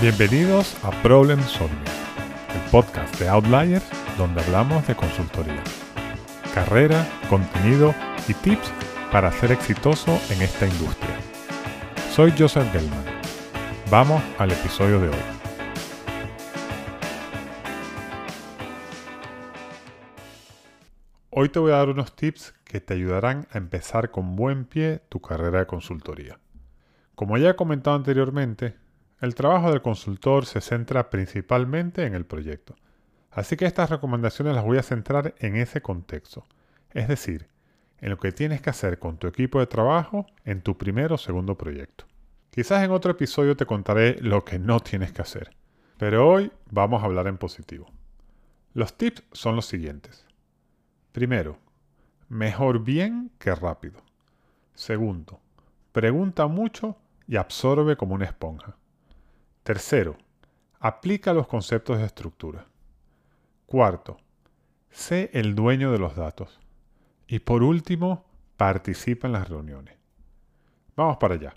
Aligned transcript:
Bienvenidos 0.00 0.76
a 0.84 0.90
Problem 1.02 1.40
Solving, 1.42 1.78
el 2.52 2.70
podcast 2.70 3.18
de 3.18 3.28
Outliers 3.28 3.84
donde 4.18 4.42
hablamos 4.42 4.86
de 4.88 4.94
consultoría, 4.96 5.62
carrera, 6.52 7.06
contenido 7.30 7.94
y 8.28 8.34
tips 8.34 8.72
para 9.12 9.30
ser 9.30 9.52
exitoso 9.52 10.20
en 10.30 10.42
esta 10.42 10.66
industria. 10.66 11.16
Soy 12.10 12.34
Joseph 12.36 12.70
Gelman. 12.72 13.04
Vamos 13.88 14.20
al 14.38 14.50
episodio 14.50 15.00
de 15.00 15.08
hoy. 15.08 15.34
Hoy 21.30 21.48
te 21.48 21.60
voy 21.60 21.70
a 21.72 21.76
dar 21.76 21.88
unos 21.88 22.14
tips 22.14 22.52
que 22.64 22.80
te 22.80 22.94
ayudarán 22.94 23.46
a 23.52 23.58
empezar 23.58 24.10
con 24.10 24.34
buen 24.34 24.64
pie 24.64 25.00
tu 25.08 25.20
carrera 25.20 25.60
de 25.60 25.66
consultoría. 25.66 26.40
Como 27.14 27.38
ya 27.38 27.50
he 27.50 27.56
comentado 27.56 27.96
anteriormente, 27.96 28.74
el 29.24 29.34
trabajo 29.34 29.70
del 29.70 29.80
consultor 29.80 30.44
se 30.44 30.60
centra 30.60 31.08
principalmente 31.08 32.04
en 32.04 32.14
el 32.14 32.26
proyecto. 32.26 32.76
Así 33.30 33.56
que 33.56 33.64
estas 33.64 33.88
recomendaciones 33.88 34.54
las 34.54 34.64
voy 34.64 34.76
a 34.76 34.82
centrar 34.82 35.34
en 35.38 35.56
ese 35.56 35.80
contexto, 35.80 36.44
es 36.90 37.08
decir, 37.08 37.48
en 38.00 38.10
lo 38.10 38.18
que 38.18 38.32
tienes 38.32 38.60
que 38.60 38.68
hacer 38.68 38.98
con 38.98 39.16
tu 39.16 39.26
equipo 39.26 39.60
de 39.60 39.66
trabajo 39.66 40.26
en 40.44 40.60
tu 40.60 40.76
primer 40.76 41.10
o 41.12 41.16
segundo 41.16 41.56
proyecto. 41.56 42.04
Quizás 42.50 42.84
en 42.84 42.90
otro 42.90 43.12
episodio 43.12 43.56
te 43.56 43.64
contaré 43.64 44.18
lo 44.20 44.44
que 44.44 44.58
no 44.58 44.78
tienes 44.80 45.10
que 45.10 45.22
hacer, 45.22 45.56
pero 45.96 46.28
hoy 46.28 46.52
vamos 46.70 47.02
a 47.02 47.06
hablar 47.06 47.26
en 47.26 47.38
positivo. 47.38 47.90
Los 48.74 48.96
tips 48.98 49.24
son 49.32 49.56
los 49.56 49.64
siguientes. 49.64 50.26
Primero, 51.12 51.58
mejor 52.28 52.84
bien 52.84 53.30
que 53.38 53.54
rápido. 53.54 54.02
Segundo, 54.74 55.40
pregunta 55.92 56.46
mucho 56.46 56.98
y 57.26 57.36
absorbe 57.36 57.96
como 57.96 58.14
una 58.14 58.26
esponja. 58.26 58.76
Tercero, 59.64 60.18
aplica 60.78 61.32
los 61.32 61.46
conceptos 61.46 61.96
de 61.96 62.04
estructura. 62.04 62.66
Cuarto, 63.64 64.18
sé 64.90 65.30
el 65.32 65.54
dueño 65.54 65.90
de 65.90 65.98
los 65.98 66.16
datos. 66.16 66.60
Y 67.26 67.38
por 67.38 67.62
último, 67.62 68.26
participa 68.58 69.26
en 69.26 69.32
las 69.32 69.48
reuniones. 69.48 69.96
Vamos 70.96 71.16
para 71.16 71.36
allá. 71.36 71.54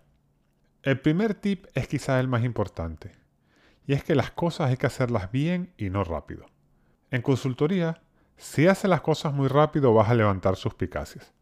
El 0.84 1.02
primer 1.02 1.34
tip 1.34 1.66
es 1.74 1.90
quizás 1.90 2.22
el 2.22 2.30
más 2.30 2.46
importante, 2.46 3.12
y 3.86 3.92
es 3.92 4.06
que 4.06 4.16
las 4.16 4.32
cosas 4.32 4.70
hay 4.70 4.78
que 4.78 4.88
hacerlas 4.88 5.30
bien 5.30 5.74
y 5.76 5.90
no 5.90 6.06
rápido. 6.06 6.46
En 7.12 7.22
consultoría, 7.22 8.02
si 8.38 8.68
haces 8.68 8.90
las 8.90 9.02
cosas 9.02 9.34
muy 9.34 9.50
rápido 9.50 9.94
vas 9.94 10.08
a 10.08 10.16
levantar 10.16 10.56
suspicacias. 10.56 11.34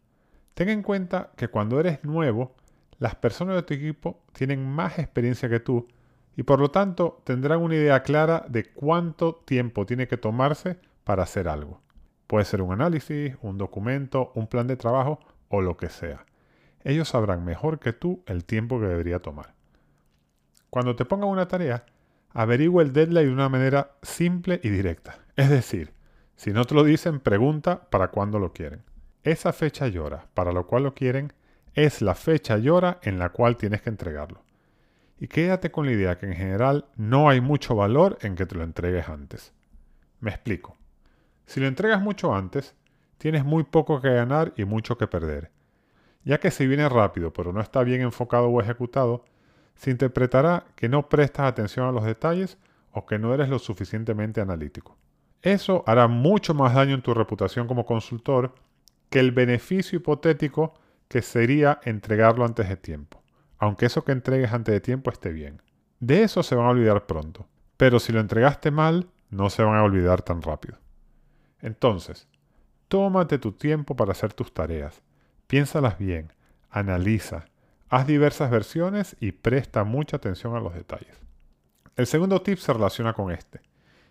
Ten 0.56 0.70
en 0.70 0.82
cuenta 0.82 1.32
que 1.38 1.48
cuando 1.48 1.80
eres 1.80 2.04
nuevo, 2.04 2.56
las 2.98 3.14
personas 3.14 3.56
de 3.56 3.62
tu 3.62 3.76
equipo 3.76 4.24
tienen 4.34 4.68
más 4.68 4.98
experiencia 4.98 5.48
que 5.48 5.60
tú 5.60 5.88
y 6.36 6.44
por 6.44 6.60
lo 6.60 6.72
tanto 6.72 7.22
tendrán 7.24 7.62
una 7.62 7.76
idea 7.76 8.04
clara 8.04 8.46
de 8.50 8.66
cuánto 8.66 9.36
tiempo 9.36 9.86
tiene 9.86 10.08
que 10.08 10.18
tomarse 10.18 10.78
para 11.04 11.24
hacer 11.24 11.48
algo. 11.48 11.82
Puede 12.28 12.46
ser 12.46 12.62
un 12.62 12.74
análisis, 12.74 13.36
un 13.42 13.58
documento, 13.58 14.32
un 14.36 14.48
plan 14.48 14.68
de 14.68 14.78
trabajo 14.78 15.20
o 15.50 15.62
lo 15.62 15.78
que 15.78 15.90
sea. 15.90 16.26
Ellos 16.84 17.10
sabrán 17.10 17.46
mejor 17.46 17.80
que 17.80 17.94
tú 17.94 18.24
el 18.26 18.46
tiempo 18.46 18.80
que 18.80 18.88
debería 18.88 19.20
tomar. 19.20 19.54
Cuando 20.70 20.96
te 20.96 21.06
pongan 21.06 21.30
una 21.30 21.48
tarea, 21.48 21.86
averigua 22.32 22.84
el 22.84 22.94
deadline 22.94 23.28
de 23.28 23.34
una 23.34 23.50
manera 23.50 23.92
simple 24.02 24.60
y 24.62 24.70
directa. 24.70 25.20
Es 25.36 25.50
decir, 25.50 25.94
si 26.36 26.52
no 26.52 26.66
te 26.66 26.76
lo 26.76 26.84
dicen, 26.84 27.20
pregunta 27.20 27.90
para 27.90 28.10
cuándo 28.10 28.40
lo 28.40 28.52
quieren. 28.52 28.84
Esa 29.24 29.54
fecha 29.54 29.88
y 29.88 29.98
hora 29.98 30.28
para 30.34 30.52
lo 30.52 30.68
cual 30.68 30.84
lo 30.84 30.94
quieren 30.94 31.34
es 31.74 32.02
la 32.02 32.16
fecha 32.16 32.58
y 32.58 32.70
hora 32.70 33.00
en 33.04 33.20
la 33.20 33.30
cual 33.30 33.58
tienes 33.58 33.82
que 33.82 33.90
entregarlo. 33.90 34.45
Y 35.18 35.28
quédate 35.28 35.72
con 35.72 35.86
la 35.86 35.94
idea 35.94 36.18
que 36.18 36.26
en 36.26 36.36
general 36.36 36.86
no 36.98 37.30
hay 37.30 37.40
mucho 37.40 37.76
valor 37.76 38.18
en 38.22 38.36
que 38.36 38.46
te 38.46 38.56
lo 38.56 38.64
entregues 38.64 39.08
antes. 39.08 39.54
Me 40.20 40.32
explico. 40.32 40.76
Si 41.46 41.60
lo 41.60 41.68
entregas 41.68 42.02
mucho 42.02 42.36
antes, 42.36 42.76
tienes 43.18 43.46
muy 43.46 43.64
poco 43.64 44.02
que 44.02 44.14
ganar 44.14 44.54
y 44.58 44.66
mucho 44.66 44.98
que 44.98 45.08
perder, 45.08 45.52
ya 46.24 46.40
que 46.40 46.52
si 46.52 46.68
viene 46.68 46.90
rápido 46.90 47.32
pero 47.32 47.54
no 47.54 47.62
está 47.62 47.84
bien 47.84 48.02
enfocado 48.02 48.50
o 48.50 48.62
ejecutado, 48.62 49.24
se 49.76 49.92
interpretará 49.92 50.66
que 50.76 50.90
no 50.90 51.08
prestas 51.08 51.48
atención 51.48 51.88
a 51.88 51.92
los 51.92 52.04
detalles 52.04 52.58
o 52.92 53.06
que 53.06 53.20
no 53.20 53.34
eres 53.34 53.50
lo 53.50 53.60
suficientemente 53.60 54.42
analítico. 54.42 54.98
Eso 55.42 55.84
hará 55.86 56.08
mucho 56.08 56.54
más 56.54 56.74
daño 56.74 56.96
en 56.96 57.02
tu 57.02 57.14
reputación 57.14 57.68
como 57.68 57.86
consultor 57.86 58.56
que 59.10 59.20
el 59.20 59.32
beneficio 59.32 59.98
hipotético 59.98 60.74
que 61.08 61.22
sería 61.22 61.80
entregarlo 61.84 62.46
antes 62.46 62.68
de 62.68 62.78
tiempo 62.78 63.15
aunque 63.58 63.86
eso 63.86 64.04
que 64.04 64.12
entregues 64.12 64.54
antes 64.54 64.74
de 64.74 64.82
tiempo 64.82 65.12
esté 65.12 65.32
bien. 65.32 65.62
De 66.00 66.24
eso 66.24 66.44
se 66.44 66.56
van 66.56 66.66
a 66.68 66.70
olvidar 66.70 67.06
pronto, 67.06 67.48
pero 67.78 68.00
si 68.00 68.12
lo 68.12 68.20
entregaste 68.20 68.72
mal, 68.72 69.10
no 69.30 69.50
se 69.50 69.64
van 69.64 69.76
a 69.76 69.84
olvidar 69.84 70.22
tan 70.22 70.42
rápido. 70.42 70.78
Entonces, 71.62 72.28
tómate 72.88 73.40
tu 73.40 73.54
tiempo 73.54 73.96
para 73.96 74.12
hacer 74.12 74.34
tus 74.34 74.54
tareas, 74.54 75.02
piénsalas 75.48 75.98
bien, 75.98 76.34
analiza, 76.70 77.46
haz 77.90 78.08
diversas 78.08 78.52
versiones 78.52 79.16
y 79.20 79.32
presta 79.32 79.84
mucha 79.84 80.18
atención 80.18 80.56
a 80.56 80.60
los 80.60 80.74
detalles. 80.74 81.18
El 81.96 82.08
segundo 82.08 82.42
tip 82.42 82.58
se 82.58 82.74
relaciona 82.74 83.14
con 83.14 83.32
este, 83.32 83.62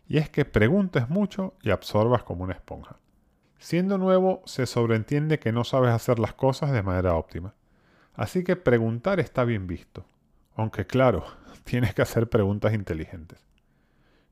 y 0.07 0.19
es 0.19 0.31
que 0.31 0.45
preguntes 0.45 1.09
mucho 1.09 1.55
y 1.63 1.71
absorbas 1.71 2.23
como 2.23 2.45
una 2.45 2.55
esponja. 2.55 2.97
Siendo 3.59 3.99
nuevo, 3.99 4.43
se 4.47 4.67
sobreentiende 4.67 5.39
que 5.39 5.53
no 5.53 5.65
sabes 5.65 5.91
hacer 5.91 6.19
las 6.19 6.35
cosas 6.35 6.73
de 6.73 6.83
manera 6.83 7.15
óptima. 7.15 7.55
Así 8.15 8.45
que 8.45 8.57
preguntar 8.57 9.21
está 9.21 9.45
bien 9.45 9.67
visto. 9.67 10.05
Aunque 10.57 10.87
claro, 10.87 11.25
tienes 11.65 11.95
que 11.95 12.03
hacer 12.03 12.29
preguntas 12.29 12.75
inteligentes. 12.75 13.39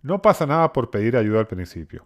No 0.03 0.23
pasa 0.23 0.47
nada 0.47 0.73
por 0.73 0.91
pedir 0.91 1.17
ayuda 1.17 1.41
al 1.41 1.47
principio. 1.47 2.05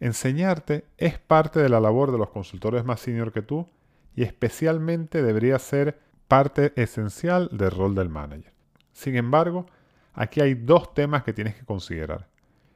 Enseñarte 0.00 0.84
es 0.96 1.18
parte 1.18 1.60
de 1.60 1.68
la 1.68 1.80
labor 1.80 2.10
de 2.10 2.18
los 2.18 2.30
consultores 2.30 2.84
más 2.84 3.00
senior 3.00 3.32
que 3.32 3.42
tú 3.42 3.68
y 4.16 4.22
especialmente 4.22 5.22
debería 5.22 5.58
ser 5.58 6.00
parte 6.28 6.72
esencial 6.76 7.48
del 7.52 7.70
rol 7.70 7.94
del 7.94 8.08
manager. 8.08 8.52
Sin 8.92 9.16
embargo, 9.16 9.66
aquí 10.12 10.40
hay 10.40 10.54
dos 10.54 10.94
temas 10.94 11.22
que 11.22 11.32
tienes 11.32 11.54
que 11.54 11.64
considerar. 11.64 12.28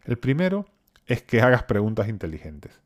El 0.05 0.19
primero 0.19 0.67
es 1.07 1.23
que 1.23 1.41
hagas 1.41 1.65
preguntas 1.65 2.09
inteligentes. 2.09 2.81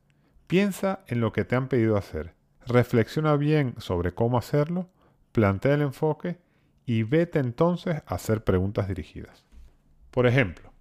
Piensa 0.46 1.00
en 1.06 1.20
lo 1.20 1.32
que 1.32 1.44
te 1.44 1.56
han 1.56 1.68
pedido 1.68 1.96
hacer. 1.96 2.34
Reflexiona 2.66 3.36
bien 3.36 3.74
sobre 3.78 4.12
cómo 4.12 4.38
hacerlo 4.38 4.88
plantea 5.32 5.74
el 5.74 5.82
enfoque 5.82 6.38
y 6.84 7.02
vete 7.02 7.38
entonces 7.38 8.02
a 8.06 8.14
hacer 8.14 8.44
preguntas 8.44 8.88
dirigidas. 8.88 9.44
Por 10.10 10.26
ejemplo, 10.26 10.72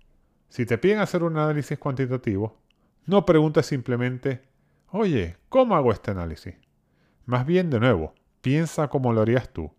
si 0.47 0.65
te 0.65 0.77
piden 0.77 0.99
hacer 0.99 1.23
un 1.23 1.37
análisis 1.37 1.77
cuantitativo, 1.77 2.57
no 3.05 3.25
preguntes 3.25 3.67
simplemente, 3.67 4.41
oye, 4.89 5.37
¿cómo 5.49 5.75
hago 5.75 5.91
este 5.91 6.11
análisis? 6.11 6.55
Más 7.25 7.45
bien, 7.45 7.69
de 7.69 7.79
nuevo, 7.79 8.15
piensa 8.41 8.87
cómo 8.87 9.13
lo 9.13 9.21
harías 9.21 9.49
tú, 9.53 9.71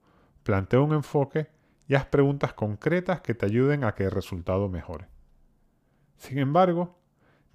plantea 0.44 0.80
un 0.80 0.94
enfoque 0.94 1.48
y 1.88 1.96
haz 1.96 2.06
preguntas 2.06 2.52
concretas 2.52 3.20
que 3.20 3.34
te 3.34 3.46
ayuden 3.46 3.82
a 3.82 3.94
que 3.94 4.04
el 4.04 4.12
resultado 4.12 4.68
mejore. 4.68 5.08
Sin 6.16 6.38
embargo, 6.38 7.00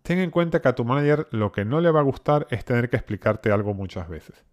ten 0.02 0.20
en 0.20 0.32
cuenta 0.32 0.62
que 0.62 0.68
a 0.68 0.76
tu 0.76 0.84
manager 0.84 1.28
lo 1.32 1.54
que 1.54 1.64
no 1.64 1.80
le 1.80 1.92
va 1.92 2.02
a 2.02 2.04
gustar 2.04 2.46
es 2.50 2.66
tener 2.66 2.90
que 2.90 2.98
explicarte 2.98 3.52
algo 3.52 3.74
muchas 3.74 4.10
veces. 4.10 4.44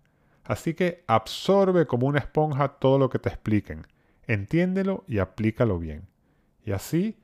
Así 0.44 0.75
que 0.75 1.04
absorbe 1.06 1.86
como 1.86 2.06
una 2.06 2.19
esponja 2.19 2.69
todo 2.69 2.98
lo 2.98 3.08
que 3.08 3.19
te 3.19 3.28
expliquen, 3.28 3.86
entiéndelo 4.26 5.04
y 5.06 5.19
aplícalo 5.19 5.78
bien. 5.78 6.08
Y 6.64 6.72
así, 6.72 7.16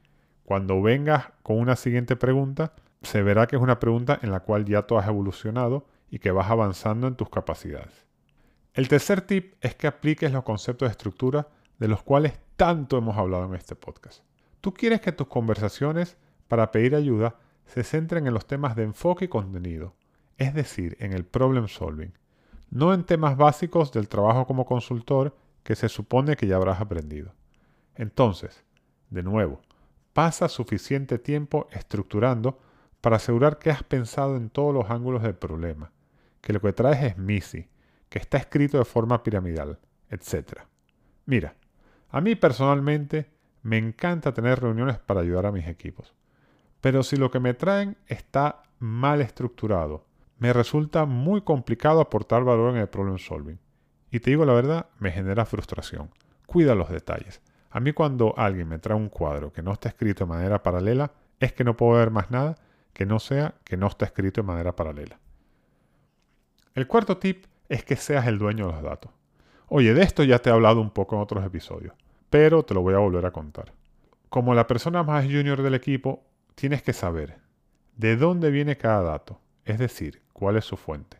cuando 0.45 0.81
vengas 0.81 1.31
con 1.43 1.59
una 1.59 1.77
siguiente 1.77 2.17
pregunta, 2.17 2.75
se 3.03 3.23
verá 3.23 3.47
que 3.47 3.57
es 3.57 3.63
una 3.63 3.81
pregunta 3.81 4.19
en 4.23 4.31
la 4.31 4.41
cual 4.41 4.65
ya 4.65 4.87
tú 4.87 4.99
has 4.99 5.09
evolucionado 5.09 5.87
y 6.11 6.19
que 6.19 6.31
vas 6.31 6.51
avanzando 6.51 7.07
en 7.07 7.17
tus 7.17 7.29
capacidades. 7.29 8.07
El 8.75 8.89
tercer 8.89 9.21
tip 9.23 9.55
es 9.61 9.75
que 9.75 9.87
apliques 9.87 10.33
los 10.33 10.45
conceptos 10.45 10.89
de 10.89 10.93
estructura 10.93 11.49
de 11.79 11.89
los 11.89 12.03
cuales 12.03 12.39
tanto 12.57 12.99
hemos 12.99 13.17
hablado 13.17 13.45
en 13.47 13.55
este 13.55 13.75
podcast. 13.75 14.23
Tú 14.61 14.75
quieres 14.75 15.01
que 15.01 15.13
tus 15.13 15.29
conversaciones 15.29 16.17
para 16.49 16.71
pedir 16.71 16.95
ayuda 16.95 17.37
se 17.67 17.85
centren 17.85 18.27
en 18.27 18.35
los 18.35 18.47
temas 18.47 18.75
de 18.77 18.85
enfoque 18.85 19.27
y 19.27 19.29
contenido, 19.29 19.95
es 20.37 20.55
decir, 20.55 20.97
en 21.01 21.13
el 21.13 21.25
problem 21.25 21.69
solving 21.69 22.13
no 22.71 22.93
en 22.93 23.05
temas 23.05 23.37
básicos 23.37 23.93
del 23.93 24.09
trabajo 24.09 24.47
como 24.47 24.67
consultor 24.67 25.37
que 25.63 25.77
se 25.77 25.89
supone 25.89 26.37
que 26.37 26.47
ya 26.47 26.57
habrás 26.57 26.81
aprendido. 26.81 27.35
Entonces, 27.95 28.65
de 29.11 29.23
nuevo, 29.23 29.61
pasa 30.13 30.49
suficiente 30.49 31.19
tiempo 31.19 31.69
estructurando 31.71 32.59
para 33.01 33.17
asegurar 33.17 33.59
que 33.59 33.71
has 33.71 33.83
pensado 33.83 34.37
en 34.37 34.51
todos 34.51 34.75
los 34.75 34.91
ángulos 34.91 35.23
del 35.23 35.35
problema, 35.35 35.93
que 36.41 36.53
lo 36.53 36.61
que 36.61 36.73
traes 36.73 37.03
es 37.03 37.19
MISI, 37.19 37.69
que 38.09 38.19
está 38.19 38.39
escrito 38.39 38.79
de 38.79 38.85
forma 38.85 39.23
piramidal, 39.23 39.79
etc. 40.11 40.61
Mira, 41.27 41.55
a 42.11 42.21
mí 42.21 42.35
personalmente 42.35 43.31
me 43.63 43.79
encanta 43.79 44.33
tener 44.33 44.61
reuniones 44.61 44.99
para 44.99 45.21
ayudar 45.21 45.47
a 45.47 45.53
mis 45.53 45.69
equipos, 45.69 46.15
pero 46.81 47.03
si 47.03 47.17
lo 47.17 47.31
que 47.31 47.41
me 47.41 47.55
traen 47.55 47.97
está 48.07 48.63
mal 48.79 49.21
estructurado 49.21 50.08
me 50.39 50.53
resulta 50.53 51.05
muy 51.05 51.43
complicado 51.43 52.01
aportar 52.01 52.45
valor 52.45 52.75
en 52.75 52.81
el 52.81 52.89
problem 52.89 53.19
solving. 53.19 53.59
Y 54.11 54.21
te 54.21 54.31
digo 54.31 54.45
la 54.45 54.55
verdad, 54.55 54.87
me 54.99 55.11
genera 55.11 55.45
frustración. 55.45 56.11
Cuida 56.47 56.75
los 56.75 56.89
detalles. 56.89 57.43
A 57.71 57.81
mí 57.81 57.93
cuando 57.93 58.35
alguien 58.37 58.69
me 58.69 58.79
trae 58.79 58.97
un 58.97 59.09
cuadro 59.09 59.53
que 59.53 59.63
no 59.63 59.73
está 59.73 59.91
escrito 59.91 60.25
de 60.25 60.31
manera 60.31 60.63
paralela, 60.63 61.13
es 61.39 61.53
que 61.53 61.65
no 61.65 61.77
puedo 61.77 61.99
ver 61.99 62.11
más 62.11 62.31
nada 62.31 62.55
que 62.93 63.07
no 63.07 63.19
sea 63.19 63.55
que 63.65 63.77
no 63.77 63.87
está 63.87 64.07
escrito 64.07 64.41
de 64.41 64.47
manera 64.47 64.75
paralela. 64.75 65.21
El 66.75 66.87
cuarto 66.87 67.19
tip 67.19 67.45
es 67.69 67.85
que 67.85 67.97
seas 67.97 68.27
el 68.27 68.39
dueño 68.39 68.67
de 68.67 68.73
los 68.73 68.83
datos. 68.83 69.13
Oye, 69.69 69.93
de 69.93 70.03
esto 70.03 70.25
ya 70.25 70.39
te 70.39 70.49
he 70.49 70.53
hablado 70.53 70.81
un 70.81 70.91
poco 70.91 71.17
en 71.17 71.23
otros 71.23 71.45
episodios, 71.45 71.95
pero 72.31 72.65
te 72.65 72.75
lo 72.75 72.81
voy 72.81 72.95
a 72.95 72.99
volver 72.99 73.27
a 73.27 73.31
contar. 73.31 73.73
Como 74.31 74.55
la 74.55 74.67
persona 74.67 75.03
más 75.03 75.25
junior 75.25 75.63
del 75.63 75.75
equipo, 75.75 76.25
tienes 76.55 76.83
que 76.83 76.93
saber 76.93 77.39
de 77.97 78.17
dónde 78.17 78.51
viene 78.51 78.77
cada 78.77 79.03
dato, 79.03 79.41
es 79.65 79.79
decir, 79.79 80.23
cuál 80.39 80.57
es 80.57 80.65
su 80.65 80.77
fuente, 80.77 81.17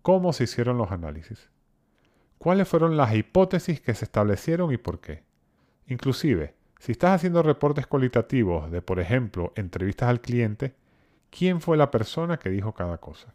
cómo 0.00 0.32
se 0.32 0.44
hicieron 0.44 0.78
los 0.78 0.92
análisis, 0.92 1.50
cuáles 2.38 2.68
fueron 2.68 2.96
las 2.96 3.12
hipótesis 3.12 3.80
que 3.80 3.94
se 3.94 4.04
establecieron 4.04 4.72
y 4.72 4.76
por 4.76 5.00
qué. 5.00 5.24
Inclusive, 5.88 6.54
si 6.78 6.92
estás 6.92 7.16
haciendo 7.16 7.42
reportes 7.42 7.88
cualitativos 7.88 8.70
de, 8.70 8.80
por 8.80 9.00
ejemplo, 9.00 9.52
entrevistas 9.56 10.08
al 10.08 10.20
cliente, 10.20 10.76
¿quién 11.30 11.60
fue 11.60 11.76
la 11.76 11.90
persona 11.90 12.38
que 12.38 12.48
dijo 12.48 12.74
cada 12.74 12.98
cosa? 12.98 13.34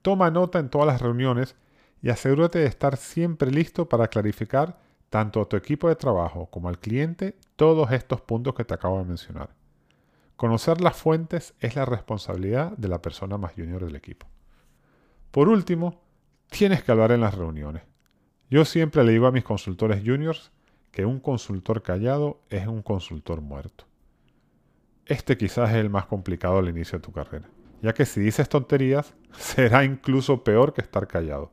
Toma 0.00 0.30
nota 0.30 0.60
en 0.60 0.68
todas 0.68 0.86
las 0.86 1.02
reuniones 1.02 1.56
y 2.00 2.10
asegúrate 2.10 2.60
de 2.60 2.66
estar 2.66 2.96
siempre 2.96 3.50
listo 3.50 3.88
para 3.88 4.06
clarificar 4.06 4.78
tanto 5.10 5.40
a 5.40 5.48
tu 5.48 5.56
equipo 5.56 5.88
de 5.88 5.96
trabajo 5.96 6.46
como 6.46 6.68
al 6.68 6.78
cliente 6.78 7.34
todos 7.56 7.90
estos 7.90 8.20
puntos 8.20 8.54
que 8.54 8.64
te 8.64 8.74
acabo 8.74 8.98
de 8.98 9.06
mencionar. 9.06 9.50
Conocer 10.36 10.80
las 10.80 10.96
fuentes 10.96 11.54
es 11.58 11.74
la 11.74 11.84
responsabilidad 11.84 12.76
de 12.76 12.86
la 12.86 13.02
persona 13.02 13.38
más 13.38 13.54
junior 13.54 13.84
del 13.84 13.96
equipo. 13.96 14.28
Por 15.30 15.48
último, 15.48 16.02
tienes 16.48 16.82
que 16.82 16.92
hablar 16.92 17.12
en 17.12 17.20
las 17.20 17.34
reuniones. 17.34 17.82
Yo 18.48 18.64
siempre 18.64 19.04
le 19.04 19.12
digo 19.12 19.26
a 19.26 19.32
mis 19.32 19.44
consultores 19.44 20.02
juniors 20.04 20.52
que 20.92 21.04
un 21.04 21.20
consultor 21.20 21.82
callado 21.82 22.40
es 22.48 22.66
un 22.66 22.82
consultor 22.82 23.40
muerto. 23.40 23.84
Este 25.04 25.36
quizás 25.36 25.70
es 25.70 25.76
el 25.76 25.90
más 25.90 26.06
complicado 26.06 26.58
al 26.58 26.68
inicio 26.68 26.98
de 26.98 27.04
tu 27.04 27.12
carrera, 27.12 27.48
ya 27.82 27.92
que 27.92 28.06
si 28.06 28.20
dices 28.20 28.48
tonterías 28.48 29.14
será 29.32 29.84
incluso 29.84 30.42
peor 30.42 30.72
que 30.72 30.80
estar 30.80 31.06
callado. 31.06 31.52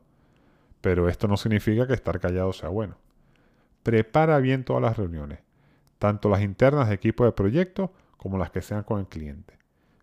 Pero 0.80 1.08
esto 1.08 1.28
no 1.28 1.36
significa 1.36 1.86
que 1.86 1.94
estar 1.94 2.20
callado 2.20 2.52
sea 2.52 2.68
bueno. 2.68 2.96
Prepara 3.82 4.38
bien 4.38 4.64
todas 4.64 4.82
las 4.82 4.96
reuniones, 4.96 5.40
tanto 5.98 6.28
las 6.28 6.42
internas 6.42 6.88
de 6.88 6.94
equipo 6.94 7.24
de 7.24 7.32
proyecto 7.32 7.92
como 8.16 8.38
las 8.38 8.50
que 8.50 8.62
sean 8.62 8.82
con 8.82 9.00
el 9.00 9.06
cliente. 9.06 9.58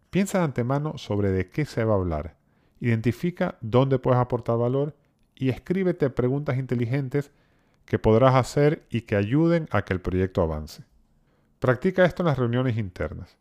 Piensa 0.09 0.39
de 0.39 0.43
antemano 0.43 0.97
sobre 0.97 1.31
de 1.31 1.49
qué 1.49 1.65
se 1.65 1.83
va 1.83 1.93
a 1.93 1.97
hablar, 1.97 2.35
identifica 2.81 3.57
dónde 3.61 3.99
puedes 3.99 4.19
aportar 4.19 4.57
valor 4.57 4.95
y 5.35 5.49
escríbete 5.49 6.09
preguntas 6.09 6.57
inteligentes 6.57 7.31
que 7.85 7.99
podrás 7.99 8.35
hacer 8.35 8.85
y 8.89 9.01
que 9.01 9.15
ayuden 9.15 9.67
a 9.71 9.83
que 9.83 9.93
el 9.93 10.01
proyecto 10.01 10.41
avance. 10.41 10.83
Practica 11.59 12.03
esto 12.03 12.23
en 12.23 12.27
las 12.27 12.37
reuniones 12.37 12.77
internas 12.77 13.37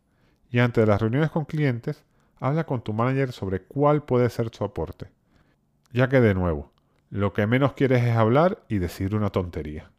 y 0.49 0.59
antes 0.59 0.83
de 0.83 0.87
las 0.87 1.01
reuniones 1.01 1.31
con 1.31 1.45
clientes, 1.45 2.03
habla 2.39 2.65
con 2.65 2.81
tu 2.81 2.93
manager 2.93 3.31
sobre 3.31 3.61
cuál 3.61 4.03
puede 4.03 4.29
ser 4.29 4.49
su 4.53 4.63
aporte. 4.63 5.09
Ya 5.91 6.07
que 6.07 6.21
de 6.21 6.33
nuevo, 6.33 6.71
lo 7.09 7.33
que 7.33 7.47
menos 7.47 7.73
quieres 7.73 8.03
es 8.03 8.15
hablar 8.15 8.63
y 8.67 8.77
decir 8.77 9.15
una 9.15 9.29
tontería. 9.29 9.91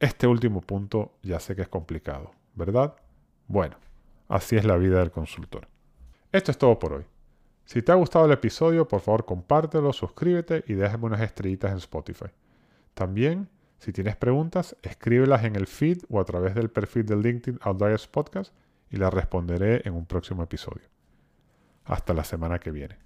Este 0.00 0.26
último 0.26 0.60
punto 0.60 1.12
ya 1.22 1.40
sé 1.40 1.54
que 1.54 1.62
es 1.62 1.68
complicado, 1.68 2.32
¿verdad? 2.54 2.94
Bueno, 3.46 3.76
así 4.28 4.56
es 4.56 4.64
la 4.64 4.76
vida 4.76 4.98
del 5.00 5.10
consultor. 5.10 5.68
Esto 6.32 6.50
es 6.50 6.58
todo 6.58 6.78
por 6.78 6.94
hoy. 6.94 7.04
Si 7.64 7.82
te 7.82 7.92
ha 7.92 7.94
gustado 7.94 8.26
el 8.26 8.32
episodio, 8.32 8.86
por 8.86 9.00
favor 9.00 9.24
compártelo, 9.24 9.92
suscríbete 9.92 10.64
y 10.66 10.74
déjame 10.74 11.06
unas 11.06 11.22
estrellitas 11.22 11.72
en 11.72 11.78
Spotify. 11.78 12.26
También, 12.92 13.48
si 13.78 13.92
tienes 13.92 14.16
preguntas, 14.16 14.76
escríbelas 14.82 15.44
en 15.44 15.56
el 15.56 15.66
feed 15.66 15.98
o 16.08 16.20
a 16.20 16.24
través 16.24 16.54
del 16.54 16.70
perfil 16.70 17.06
de 17.06 17.16
LinkedIn 17.16 17.58
Outliers 17.62 18.06
Podcast 18.06 18.54
y 18.90 18.96
las 18.96 19.12
responderé 19.12 19.82
en 19.84 19.94
un 19.94 20.06
próximo 20.06 20.42
episodio. 20.42 20.88
Hasta 21.84 22.14
la 22.14 22.24
semana 22.24 22.58
que 22.58 22.70
viene. 22.70 22.96